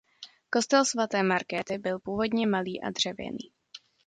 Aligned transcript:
Kostel 0.49 0.85
svaté 0.85 1.21
Markéty 1.23 1.77
byl 1.77 1.99
původně 1.99 2.47
malý 2.47 2.81
a 2.81 2.89
dřevěný. 2.91 3.51